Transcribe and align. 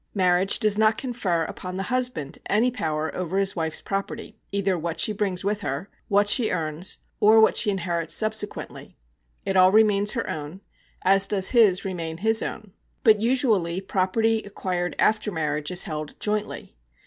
Marriage 0.15 0.57
does 0.57 0.79
not 0.79 0.97
confer 0.97 1.43
upon 1.43 1.77
the 1.77 1.83
husband 1.93 2.39
any 2.49 2.71
power 2.71 3.15
over 3.15 3.37
his 3.37 3.55
wife's 3.55 3.81
property, 3.83 4.35
either 4.51 4.75
what 4.75 4.99
she 4.99 5.13
brings 5.13 5.45
with 5.45 5.61
her, 5.61 5.91
what 6.07 6.27
she 6.27 6.49
earns, 6.49 6.97
or 7.19 7.39
what 7.39 7.55
she 7.55 7.69
inherits 7.69 8.15
subsequently; 8.15 8.97
it 9.45 9.55
all 9.55 9.71
remains 9.71 10.13
her 10.13 10.27
own, 10.27 10.61
as 11.03 11.27
does 11.27 11.51
his 11.51 11.85
remain 11.85 12.17
his 12.17 12.41
own. 12.41 12.73
But 13.03 13.21
usually 13.21 13.79
property 13.79 14.39
acquired 14.43 14.95
after 14.97 15.31
marriage 15.31 15.69
is 15.69 15.83
held 15.83 16.19
jointly. 16.19 16.75